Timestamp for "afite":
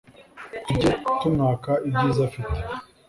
2.27-2.59